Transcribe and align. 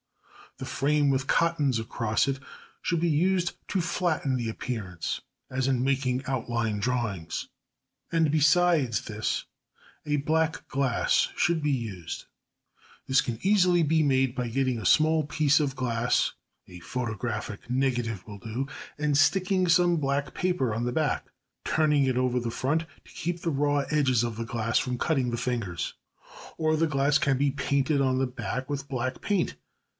The 0.57 0.65
frame 0.65 1.09
with 1.09 1.27
cottons 1.27 1.79
across 1.79 2.27
it 2.27 2.39
should 2.81 2.99
be 2.99 3.07
used 3.09 3.53
to 3.69 3.81
flatten 3.81 4.35
the 4.35 4.49
appearance, 4.49 5.21
as 5.49 5.67
in 5.67 5.83
making 5.83 6.25
outline 6.25 6.79
drawings. 6.79 7.47
And 8.11 8.31
besides 8.31 9.01
this 9.01 9.45
a 10.05 10.17
black 10.17 10.67
glass 10.67 11.29
should 11.37 11.61
be 11.63 11.71
used. 11.71 12.25
This 13.07 13.21
can 13.21 13.39
easily 13.43 13.81
be 13.81 14.03
made 14.03 14.35
by 14.35 14.49
getting 14.49 14.79
a 14.79 14.85
small 14.85 15.23
piece 15.23 15.59
of 15.59 15.75
glass 15.75 16.33
a 16.67 16.79
photographic 16.79 17.69
negative 17.69 18.25
will 18.27 18.39
do 18.39 18.67
and 18.97 19.17
sticking 19.17 19.67
some 19.67 19.97
black 19.97 20.33
paper 20.33 20.73
on 20.75 20.83
the 20.83 20.91
back; 20.91 21.27
turning 21.63 22.05
it 22.05 22.17
over 22.17 22.39
the 22.39 22.51
front 22.51 22.81
to 23.05 23.11
keep 23.13 23.41
the 23.41 23.51
raw 23.51 23.85
edges 23.91 24.23
of 24.23 24.35
the 24.35 24.45
glass 24.45 24.79
from 24.79 24.97
cutting 24.97 25.29
the 25.29 25.37
fingers. 25.37 25.93
Or 26.57 26.75
the 26.75 26.87
glass 26.87 27.17
can 27.19 27.37
be 27.37 27.51
painted 27.51 28.01
on 28.01 28.17
the 28.17 28.27
back 28.27 28.69
with 28.69 28.87
black 28.89 29.21
paint. 29.21 29.55